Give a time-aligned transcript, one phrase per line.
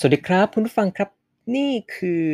[0.00, 1.08] สวัสดีครับคุณผู้ฟังครับ
[1.56, 2.26] นี่คือ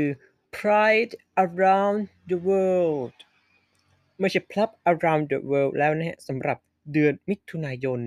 [0.57, 1.15] Pride
[1.45, 2.01] Around
[2.31, 3.17] the World
[4.21, 6.59] ไม่ใช่ Plug Around the World แล้วนะฮะสำหรับ
[6.93, 8.01] เดือนมิถุนายน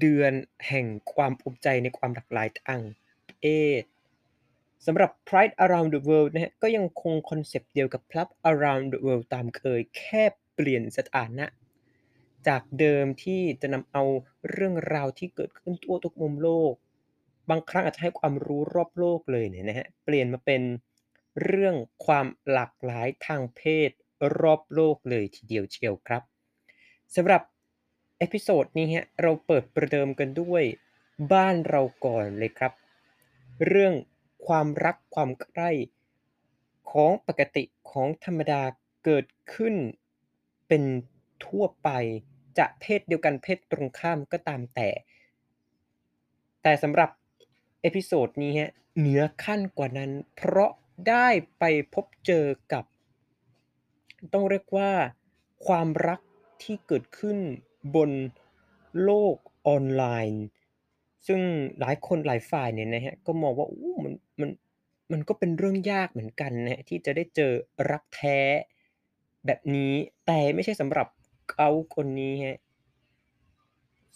[0.00, 0.32] เดือน
[0.68, 2.80] แห่งความภูมิใจในความหลากหลายทาง
[3.26, 3.32] เพ
[3.80, 3.82] ศ
[4.86, 10.22] สำหรับ Pride Around the World นะฮะก็ยังคงคอนเซปต์เดียวกับ Plug Around the World ตามเคยแค่
[10.54, 11.46] เปลี่ยนสถานะ
[12.48, 14.02] จากเดิมที่จะนำเอา
[14.50, 16.74] เรื่องราวที่เกิดขึ้นทั่วทุกมุมโลก
[17.50, 20.62] บางครั้งอาจจะให้ความรู้รอบโลกเลยเนี่ยนะฮะเปลี่ยนมาเป็น
[21.44, 21.74] เรื่อง
[22.06, 23.90] ความหลากหลายทางเพศ
[24.40, 26.22] รอบโลกเลยทีเดียวเชียวครับ
[27.14, 27.42] สำหรับ
[28.18, 30.64] episode นี้ฮะเราเปิดประเดิมกันด้วย
[31.32, 32.72] บ้านเราก่อนเลยครับ
[33.66, 33.94] เรื่อง
[34.46, 35.70] ความรักความใคร่
[36.90, 38.62] ของปกติของธรรมดา
[39.04, 39.74] เกิดขึ้น
[40.68, 40.82] เป็น
[41.46, 41.88] ทั่วไป
[42.58, 44.88] จะเพศเดียวกันเพศตรงข้ามก็ตามแต่
[46.62, 47.10] แต่สำหรับ
[47.82, 50.72] episode นี้ฮะเหนือขั้นกว่านั้น เพราะ
[51.08, 51.28] ได้
[51.58, 51.64] ไป
[51.94, 52.84] พบเจอกับ
[54.32, 54.90] ต้องเรียกว่า
[55.66, 56.20] ความรัก
[56.62, 57.38] ที่เกิดขึ้น
[57.94, 58.10] บน
[59.02, 59.36] โลก
[59.66, 60.44] ออนไลน์
[61.26, 61.40] ซึ่ง
[61.80, 64.50] หลายคนหลายฝ่ายเนี่ยนะฮะก็มองว่าอู้มันมัน
[65.12, 67.52] มันก็เป็นเรื่องยากเหมือนกันนะฮะที่จะได้เจอ
[67.90, 68.38] รักแท้
[69.46, 69.92] แบบนี้
[70.26, 71.08] แต่ไม่ใช่สำหรับ
[71.50, 72.58] เขาคนนี้ฮะ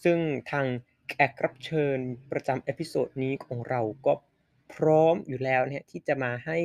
[0.05, 0.19] ซึ่ง
[0.51, 0.67] ทาง
[1.09, 1.99] แขกรับเชิญ
[2.31, 4.13] ประจำ episode นี้ของเราก็
[4.75, 6.59] พร้อมอยู่แล้วนะฮะที่จะมาให้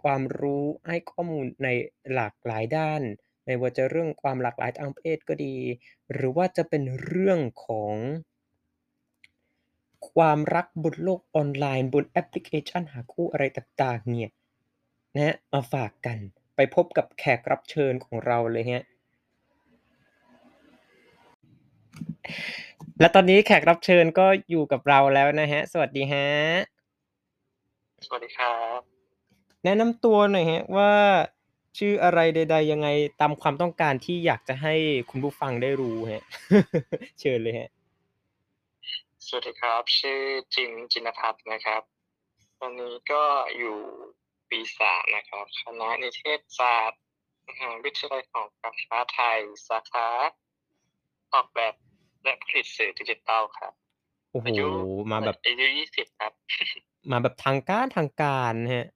[0.00, 1.68] ความรู้ให้ข้อมูลใน
[2.14, 3.02] หลากหลายด้าน
[3.44, 5.56] ไม่ว่าจะเรื่องความหลากหลายทางเพศก็ดี
[6.12, 7.94] หรือว่าจะเป็นเรื่องของ
[10.12, 14.30] ความรักบนโลกออนไลน์บนแอปพลิเคชันหาคู่อะไรต่างๆเนี่ย
[15.14, 16.18] นะฮะมาฝากกัน
[16.56, 18.84] ไปพบกับแขกรับเชิญของเราเลยฮะ
[23.00, 26.26] และตอนนี้แขกรับเชิญก็อยู่กับเราแล้วนะฮะ สวัสดีฮะ
[28.06, 28.80] สวัสดีครับ
[29.64, 30.92] แนะนำตัวหน่อยฮะว่า
[31.78, 32.88] ชื่ออะไรใด ๆ ยังไง
[33.20, 34.74] ตามความต้องการที่อยากจะให้
[35.10, 36.22] คุณผู้ฟังได้รู้ฮะ
[37.20, 37.68] เชิญเลยฮะ
[39.26, 40.20] สวัสดีครับ ชื่อ
[40.54, 41.82] จิมจินพัฒน์นะครับ
[42.60, 43.22] ตอนนี้ก็
[43.58, 43.78] อยู่
[44.50, 47.00] ปีสามนะครับ คณะนิเทศศาสตร์
[47.48, 49.38] มหาวิทยาลัยของการค้าไทย
[49.68, 50.08] สาขา
[51.34, 51.74] ออกแบบ
[52.22, 53.72] และผลิตสื่อดิจิทัลครับ
[54.30, 54.66] โอ้โหอายุ
[55.10, 56.32] มาแบบอายุยี่สิบครับ
[57.10, 58.86] มาแบบทางการทางการนะฮะ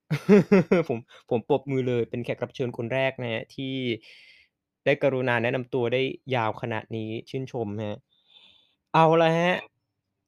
[0.89, 0.99] ผม
[1.31, 3.75] ผมปรบมือเลยเป็นแขกรับเชิญคนแรกนะฮะที่
[4.85, 6.03] ได้กรุณาแนะนำตัวได้
[6.35, 7.99] ยาวขนาดนี้ชื่นชมฮะ
[8.95, 9.55] เอาละฮะ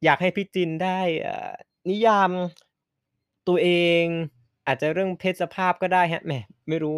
[0.05, 1.53] อยากให้พี่จินได้เอ่อ
[1.91, 2.31] นิยาม
[3.49, 3.69] ตัวเอ
[4.03, 4.05] ง
[4.67, 6.33] อาจจะเรื่องเพศสภาพก็ได้ฮะแหม
[6.69, 6.97] ไม่รู้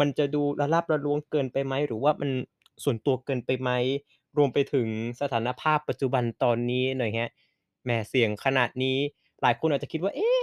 [0.00, 2.30] มันจะดูละลับละล้วงเกินไปไหม หรือว่ามัน
[2.84, 3.70] ส่วนตัวเกินไปไหม
[4.36, 4.88] รวมไปถึง
[5.20, 7.30] สถานภาพปัจจุบันตอนนี้หน่อยฮะ
[7.84, 8.98] แหมเสียงขนาดนี้
[9.42, 10.42] หลายคนอาจจะคิดว่า เอ๊ะ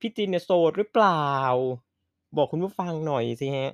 [0.00, 1.28] พี่จินเนี่ยโสดหรือเปล่า
[2.36, 3.72] บอกคุณผู้ฟังหน่อยสิฮะ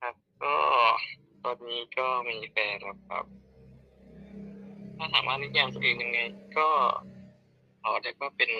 [0.00, 0.56] ครับก็
[1.44, 3.24] ตอนนี้ก็มีแฟนแล้วครับ
[4.96, 6.18] ถ้าถามว่านิยามตัวเองยังไง
[6.58, 6.68] ก็
[7.82, 8.50] ขอเรียกว่าเป็น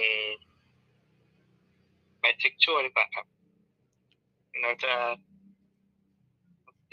[2.19, 3.27] ไบเซ็กชวลดีกว่าครับ
[4.61, 4.93] เราจะ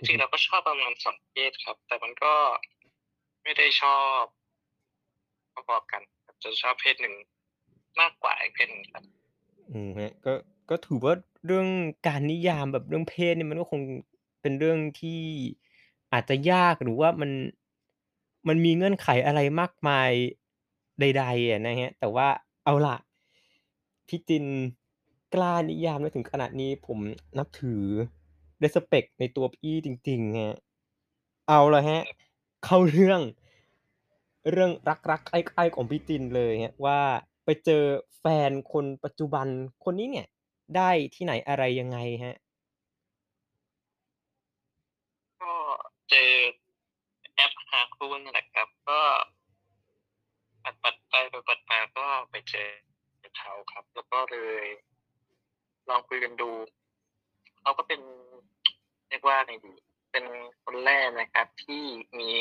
[0.08, 2.34] จริงเราก็ชอบประมาณสองเพศครับ แต่มันก็
[3.44, 4.22] ไม่ได้ชอบ
[5.68, 7.16] พอๆกันครับจะชอบเพศหนึ่ง
[8.00, 9.04] มากกว่าอีกเพศหนึ่งครับ
[9.72, 10.34] อืมฮะก็
[10.70, 11.14] ก็ถือว่า
[11.46, 11.68] เรื่อง
[12.08, 13.82] การนิยามแบบเรื่องเพศเนี่ยมันก็คง
[14.42, 15.22] เป็นเรื่องที่
[16.14, 17.32] อาจจะยากหรือว่ามัน
[18.48, 20.12] มันมีเงื่อนไขอะไรมากมาย
[21.00, 22.28] ใดๆอะนะฮะแต่ว่า
[22.66, 22.98] เอาล่ะ
[24.08, 24.46] พี่จิน
[25.34, 26.98] กล้านิยามได้ถึงขนาดนี้ผม
[27.38, 27.84] นับถือ
[28.64, 30.58] respect ในตัวพี่จริงๆฮะ
[31.48, 32.02] เอาละฮะ
[32.66, 33.22] เข้าเรื่อง
[34.52, 34.72] เรื่อง
[35.10, 37.00] รักๆใกล้ๆของพี่จินเลยฮะว่า
[37.46, 37.84] ไปเจอ
[38.20, 39.48] แฟนคนปัจจุบัน
[39.84, 40.28] คนนี้เนี่ย
[40.76, 42.36] ได้ที่ไหนอะไรยังไงฮะ
[45.42, 45.54] ก็
[46.10, 46.32] เจอ
[47.36, 49.02] แอปหาคู่นี่แหละครับ ก็
[50.64, 52.70] ปัดปัดไปปัดปัดมาก็ไปเจอ
[53.38, 54.66] เขาครับ แล้วก็เลย
[55.90, 56.50] ลองคุยกันดู
[57.62, 58.02] เขาก็เป็น
[59.10, 59.74] เรียกว่าไงดี
[60.12, 60.26] เป็น
[60.64, 61.84] คนแรกนะครับ ที่
[62.20, 62.32] มี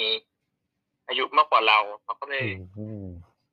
[1.09, 2.79] อายุมากกว่าเราเขาก็เลยโอ้โฮ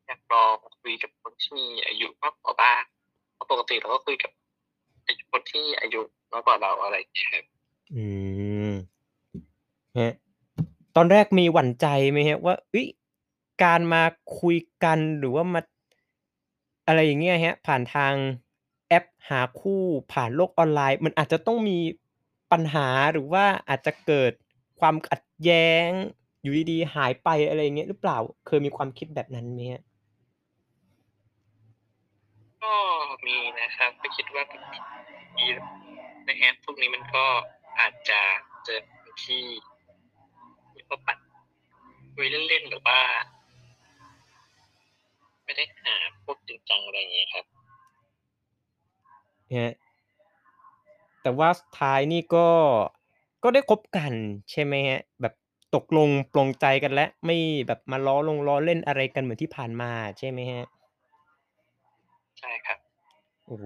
[0.05, 2.81] อยากลองคุยกับคนที่มีอายุมากกว่าบ้าง
[3.33, 4.31] เพราะปกติเราก็คุยกับ
[5.31, 7.45] คนที่อายุน้อยกว่าเราอะไรอย่างเงี้ยครับ
[7.95, 8.05] อื
[8.69, 8.71] ม
[9.99, 10.13] ฮะ
[10.95, 12.87] ตอนแรกมีหวั่นใจไหมฮะว่าเฮ้ย
[13.63, 14.03] การมา
[14.39, 15.61] คุยกันหรือว่ามา
[16.87, 18.13] อะไรอย่างเงี้ยฮะ ผ่านทาง
[18.87, 21.77] แอปหาคู่ผ่านโลกออนไลน์ มันอาจจะต้องมี
[22.51, 24.31] ปัญหาหรือว่าอาจจะเกิด
[24.79, 25.89] ความขัดแย้ง
[26.41, 29.83] อยู่ดีๆ หายไปอะไรเงี้ยหรือเปล่าเคยมีความคิดแบบนั้นไหมฮะ?
[33.27, 34.43] มีนะครับก็คิดว่า
[36.25, 37.25] ในแอปพวกนี้มันก็
[37.79, 38.19] อาจจะ
[38.65, 39.45] เจอคนที่
[40.71, 41.17] ที่เขาปัด
[42.15, 42.99] คุยเล่นๆหรือว่า
[45.43, 47.45] ไม่ได้หาพวกจริงจังอะไรอย่างงี้ยครับ
[49.51, 49.73] ครับ
[51.21, 52.47] แต่ว่าสุดท้ายนี่ก็
[53.43, 54.13] ก็ได้คบกัน
[54.51, 54.99] ใช่ไหมครับ?
[55.21, 55.33] แบบ
[55.75, 60.67] ตกลงปลงใจกันแล้ว ไม่แบบมาล้อลงล้อเล่นอะไรกันเหมือนที่ผ่านมาใช่ไหมครับ?
[62.39, 62.79] ใช่ครับ
[63.47, 63.65] โอ้โฮ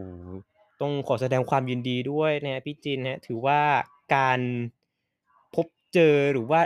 [0.82, 3.62] ต้องขอแสดงความยินดีด้วยนะครับพี่จินครับ ถือว่า
[4.16, 4.40] การ
[5.56, 6.62] พบเจอ หรือว่า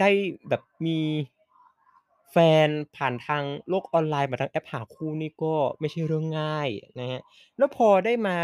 [0.00, 0.10] ได้
[0.48, 0.98] แบบมี
[2.34, 6.68] แฟนผ่านทางโลกออนไลน์ผ่าทางแอปหาคู่นี่ก็ไม่ใช่เรื่องง่าย
[7.00, 7.20] นะครับ
[7.58, 8.38] แล้วพอได้มา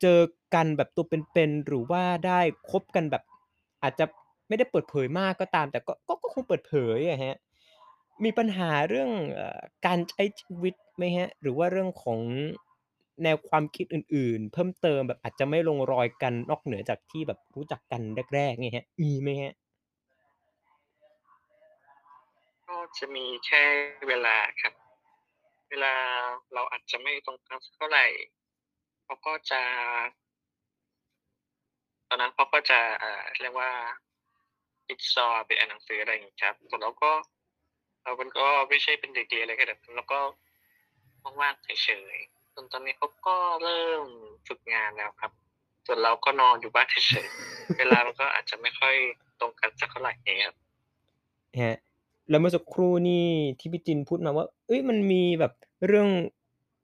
[0.00, 0.20] เจอ
[0.54, 2.40] กันแบบตัวเป็นๆหรือว่าได้
[2.70, 3.22] คบกันแบบ
[3.82, 4.04] อาจจะ
[4.48, 7.34] ไม่ได้เปิดเผยมากก็ตาม แต่ก็ก็ก็คงเปิดเผยอะครับ
[8.24, 11.28] มีปัญหาเรื่องเอ่อการใช้ชีวิตไหมครับ?
[11.42, 12.20] หรือว่าเรื่องของ
[13.22, 18.02] แนวความคิดอื่น ๆ เพิ่มเติมแบบอาจจะไม่ลงรอยกันนอกเหนือจากที่แบบรู้จักกัน
[18.34, 19.54] แรกๆงี้ครับมีไหมครับ?
[22.66, 23.62] ก็ จะมีแค่
[24.08, 24.74] เวลาครับ
[25.70, 25.94] เวลา
[26.54, 28.06] เราอาจจะไม่ตรงกันสักเท่าไหร่
[29.04, 29.60] เขาก็จะ
[32.08, 33.70] ตอนนั้นเขาก็จะอ่าเรียกว่า
[34.88, 37.12] ติดซอไปอ่านหนังสืออะไรอย่างงี้ครับส่วนเราก็
[38.02, 40.20] เรามันก็ไม่ใช่เป็นเด็กดีอะไรขนาดนั้นเราก็
[41.40, 44.04] ว่างๆเฉยๆจนตอนนี้เขาก็เริ่ม
[44.48, 45.32] ฝึกงานแล้วครับ
[45.86, 48.94] ส่วนเราก็นอนอยู่บ้านเฉยๆเวลามันก็อาจจะไม่ค่อย
[49.40, 50.56] ตรงกันสักเท่าไรอย่างเงี้ยครับ
[51.58, 51.87] ครับ
[52.30, 53.26] แล้วเมื่อสักครู่นี่
[53.60, 55.52] ที่พี่จินพูดมาว่าเฮ้ยมันมีแบบ
[55.86, 56.08] เรื่อง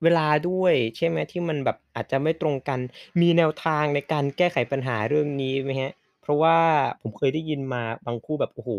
[0.02, 1.18] เวลาด้วย ใช่ไหม?
[1.32, 2.80] ที่มันแบบอาจจะไม่ตรงกัน
[3.20, 5.92] มีแนวทางในการแก้ไขปัญหาเรื่องนี้ไหมครับ?
[6.22, 6.58] เพราะว่า
[7.00, 8.70] ผมเคยได้ยินมาบางคู่แบบ โอ้โฮ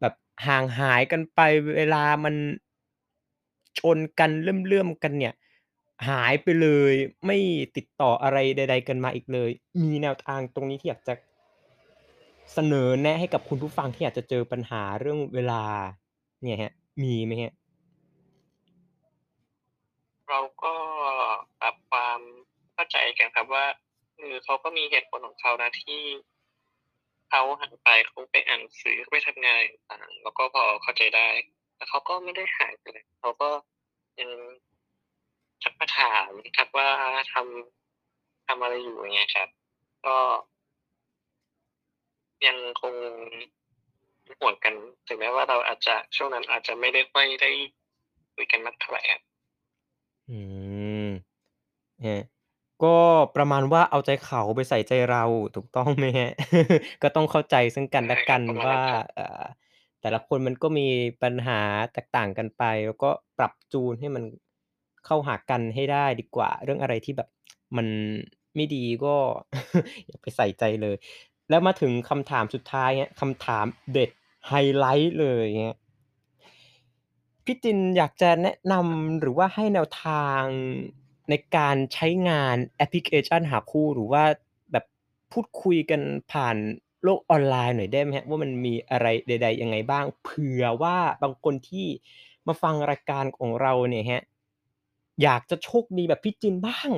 [0.00, 0.14] แบบ
[0.46, 1.40] ห่างหายกันไป
[1.76, 2.34] เวลามัน
[3.78, 5.34] ชนกัน เลื่อม ๆ กันเนี่ย
[6.08, 6.94] หายไปเลย
[7.26, 7.38] ไม่
[7.76, 9.50] ติดต่ออะไรใด ๆ กันมาอีกเลย
[9.82, 11.14] มีแนวทางตรงนี้ที่อยากจะ
[12.52, 15.62] เสนอแนะให้กับคุณผู้ฟังที่อาจจะเจอปัญหาเรื่องเวลา
[16.42, 16.72] เนี่ยครับ
[17.02, 17.52] มีไหมครับ?
[20.28, 20.74] เราก็
[21.60, 22.20] ปรับความ
[22.74, 23.66] เข้าใจกันครับว่า
[24.16, 26.00] เออเขาก็มีเหตุผลของเขานะที่
[27.30, 29.60] เขาหายไปเขาไปอ่านหนังสือเขาไปทำงาน
[29.90, 31.28] ต่างๆเราก็พอเข้าใจได้
[31.76, 33.50] แต่เขาก็ไม่ได้หายไปไหนเขาก็
[34.20, 34.30] ยัง
[35.62, 36.88] ทักมาถามครับว่า
[37.32, 39.48] ทำทำอะไรอยู่อย่างเงี้ยครับ
[40.06, 40.16] ก็
[42.46, 42.94] ยังคง
[44.24, 44.74] เป็นห่วงกัน
[45.06, 47.50] ถึงแม้ว่าเราอาจจะช่วงนั้นอาจจะไม่ได้ค่อยได้
[48.34, 49.20] คุยกันมากเท่าไรครับ
[50.28, 50.38] อื
[51.04, 51.06] ม
[52.04, 52.22] ครับ
[52.84, 52.96] ก็
[53.36, 55.24] ประมาณว่าเอาใจเขาไปใส่ใจเรา
[55.56, 56.30] ถูกต้องไหมครับ?
[57.02, 59.42] ก็ต้องเข้าใจซึ่งกันและกันใช่ครับประมาณวนั่้านครับ เอ่อ
[60.00, 60.88] แต่ละคนมันก็มี
[61.22, 61.60] ปัญหา
[61.92, 64.24] แตกต่างกันไป แล้วก็ปรับจูนให้มัน
[65.06, 67.28] เข้าหากันให้ได้ดีกว่า เรื่องอะไรที่แบบ
[67.76, 67.86] มัน
[68.56, 69.14] ไม่ดีก็
[70.06, 70.96] อย่าไปใส่ใจเลย
[71.48, 74.10] แล้วมาถึงคำถามสุดท้ายครับคำถามเด็ด
[74.48, 75.76] ไฮไลต์เลยเงี้ย
[77.44, 80.42] พี่จินอยากจะแนะนำหรือว่าให้แนวทาง
[81.30, 84.24] ในการใช้งานแอปพลิเคชันหาคู่หรือว่า
[84.72, 84.84] แบบ
[85.32, 86.00] พูดคุยกัน
[86.32, 86.56] ผ่าน
[87.04, 88.26] โลกออนไลน์หน่อยได้ไหมครับ?
[88.28, 90.04] ว่ามันมีอะไรใด ๆ ยังไงบ้าง?
[90.24, 91.86] เผื่อว่าบางคนที่
[92.46, 94.22] มาฟังรายการของเราเนี่ยครับ
[95.22, 96.90] อยากจะโชคดีแบบพี่จินบ้าง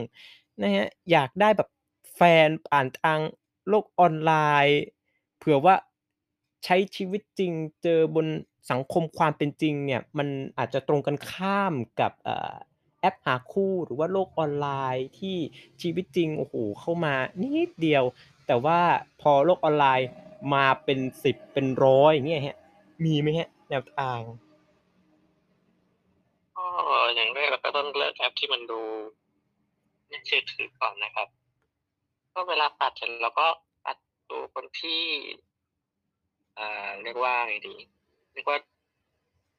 [0.62, 1.68] นะครับอยากได้แบบ
[2.14, 3.20] แฟนผ่านทาง
[3.68, 4.32] โลกออนไล
[4.66, 4.80] น์
[5.38, 5.74] เผื่อว่า
[6.64, 7.52] ใช้ชีวิตจริง
[7.82, 8.26] เจอบน
[8.70, 12.12] สังคมความเป็นจริงเนี่ยมันอาจจะตรงกันข้ามกับ
[13.00, 15.36] แอปหาคู่หรือว่าโลกออนไลน์ที่
[15.82, 18.04] ชีวิตจริงโอ้โฮเข้ามานิดเดียว
[18.46, 18.80] แต่ว่า
[19.20, 20.08] พอโลกออนไลน์
[20.54, 22.56] มาเป็น10เป็น100อย่างเงี้ยครับ
[23.04, 24.20] มีไหมครับแนวทาง?
[26.56, 26.66] ก็
[27.14, 28.80] อย่างแรกเราก็ต้องเลือกแอปที่มันดู
[30.10, 31.28] น่าเชื่อถือก่อนนะครับ
[32.34, 33.46] ก็เวลาปัดเสร็จเราก็
[33.84, 33.96] ปัด
[34.28, 35.02] ดูคนที่
[36.58, 37.74] อ่าเรียกว่าไงดี
[38.32, 38.58] เรียกว่า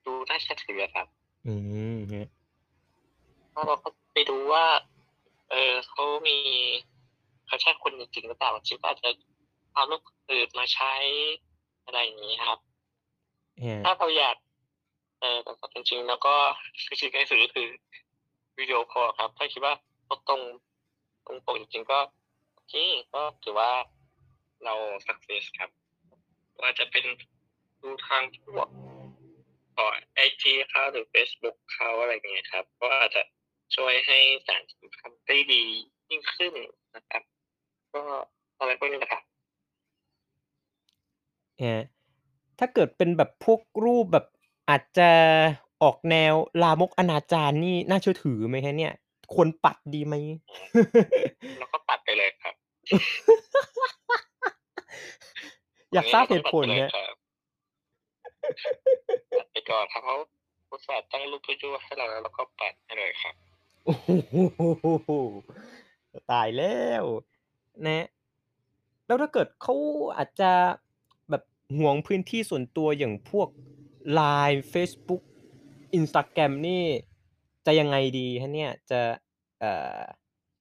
[0.06, 1.08] ดูน่าเชื่อถืออะครับ
[1.48, 1.54] อื
[1.94, 2.28] มครับ
[3.52, 4.66] แล้วเราก็ไปดูว่า
[5.50, 6.38] เออเขามี
[7.48, 9.10] เขาใช่คนจริงๆหรือเปล่าบางทีก็อาจจะ
[9.74, 10.94] เอารูปคนอื่นมาใช้
[11.86, 12.60] อะไรอย่างงี้ครับ
[13.62, 14.36] ครัถ้าบเราอยาก
[15.20, 16.34] เอ่อแบบเอาจริงๆแล้วก็
[16.86, 17.68] คือสิ่งที่ให้สุดก็คือ
[18.58, 19.74] วิดีโอคอลครับ ถ้าคิดว่า
[20.06, 20.42] เขาตรง
[21.26, 22.21] ตรงปกจริงๆก็โอ
[22.72, 22.78] เค
[23.14, 23.72] ก็ถือว่า
[24.64, 24.74] เรา
[25.08, 25.70] success ครับ
[26.62, 27.06] ว่าจะเป็น
[27.82, 28.68] ดูทางพวก
[29.76, 33.22] เอ่อไอจีเขาหรือเฟซบุ๊กเขาอะไรอย่างเงี้ยครับ ก็อาจจะ
[33.76, 35.64] ช่วยให้สานสัมพันธ์ได้ดี
[36.10, 36.54] ยิ่งขึ้น
[36.96, 37.24] นะครับ
[37.94, 38.02] ก็
[38.60, 39.24] อะไรพวกนี้แหละครับ
[41.62, 41.84] ครับ
[42.60, 44.26] ถ้าเกิดเป็นแบบพวกรูปแบบ
[44.70, 45.12] อาจจะ
[45.84, 48.94] ออกแนวลามกอนาจารนี่น่าเชื่อถือไหมครับเนี่ย?
[49.34, 50.16] ควรปัดดีไหม?
[55.94, 57.52] อยากทราบเหตุผลคตรงนี้เรับราต้องปัดไปเลย
[59.32, 60.16] ครับปัดไปก่อนครับเขา
[60.70, 63.36] อุตส่าห์ตั้งรูปยั่วๆให้เราแล้วเราก็ปัดให้เลยครับ
[63.86, 63.96] โอ้
[65.04, 65.10] โฮ
[66.32, 67.04] ตายแล้ว
[67.88, 68.06] นะ
[69.06, 69.76] แล้วถ้าเกิดเขา
[70.18, 70.52] อาจจะ
[71.30, 71.44] แบบ
[71.78, 73.50] หวงพื้นที่ส่วนตัวอย่างพวก
[74.20, 75.24] LINE เฟซบุ๊ก
[76.00, 76.84] Instagram นี่
[77.66, 78.72] จะยังไงดีครับเนี่ย?
[78.92, 79.02] จะ
[79.60, 80.00] เอ่อ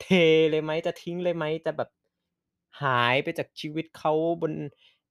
[0.00, 0.06] เท
[0.50, 0.70] เลยไหม?
[0.86, 1.44] จะทิ้งเลยไหม?
[1.66, 1.88] จะแบบ
[2.82, 4.52] หายไปจากชีวิตเขาบน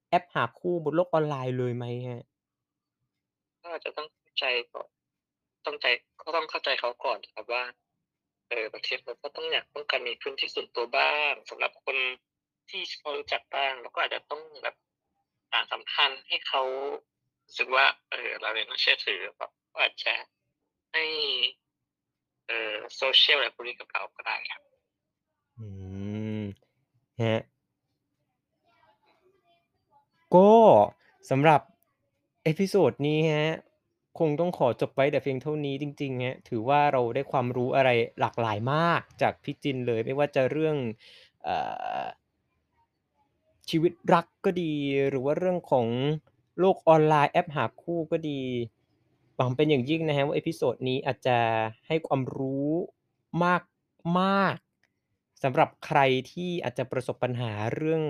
[0.10, 2.24] แอปหาคู่บนโลกออนไลน์เลยไหมครับ?
[3.62, 4.88] ก็อาจจะต้องเข้าใจก่อน
[5.66, 5.86] ต้องใจ
[6.22, 7.64] ก็ต้องเข้าใจเขาก่อนครับว่า
[8.50, 11.98] เออบางทีเราก็ต้องอยากต้องการมีพื้นที่ส่วนตัวบ้างสำหรับคน
[12.70, 14.76] ที่ชพอรู้จักบ้างเราก็อาจจะต้องแบบ
[15.52, 16.64] สานสัมพันธ์ให้เขา
[17.46, 20.14] รู้สึกว่า เออเรายังน่าเชื่อถือแบบก็อาจจะ
[20.94, 21.04] ให้
[22.48, 24.62] เอ่อ social อะไรพวกนี้กับเราก็ได้ครับ
[25.58, 25.62] อื
[26.40, 26.42] ม
[27.18, 27.49] ครับ
[30.36, 30.52] ก็
[31.30, 31.62] สำหรับ
[32.44, 33.54] episode นี้ครับ
[34.20, 40.76] คงต้องขอจบไว้แต่เพียงเท่านี้จริงๆครับถือว่าเราได้ความรู้อะไรหลากหลายมากจากพี่จินเลย ไม่ว่าจะเรื่อง
[41.48, 41.50] อ
[43.70, 44.74] ชีวิตรักก็ดี
[45.10, 45.88] หรือว่าเรื่องของ
[46.60, 48.42] โลกออนไลน์แอปหาคู่ก็ดี
[49.36, 51.38] หวังเป็นอย่างยิ่งนะครับว่า episode นี้อาจจะ
[51.88, 52.70] ให้ความรู้
[54.20, 56.00] มากๆสำหรับใคร
[56.32, 58.04] ที่อาจจะประสบปัญหาเรื่อง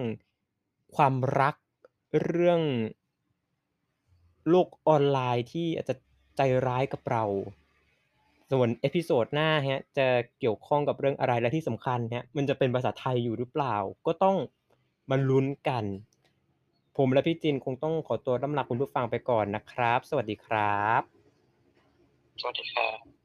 [0.95, 1.55] ความรัก
[2.21, 2.61] เรื่อง
[4.49, 5.95] โลกออนไลน์ที่อาจจะ
[6.37, 7.23] ใจร้ายกับเรา
[8.51, 10.07] ส่วน episode หน้าครับจะ
[10.39, 11.33] เกี่ยวข้องกับเรื่องอะไร?
[11.41, 13.75] และที่สำคัญครับมันจะเป็นภาษาไทยอยู่หรือเปล่า?
[14.07, 14.37] ก็ต้อง
[15.09, 15.83] มาลุ้นกัน
[16.97, 21.01] ผมและพี่จินคงต้องขอตัวร่ำลาคุณผู้ฟังไปก่อนนะครับ สวัสดีครับ
[22.41, 23.18] สวัสดีครับ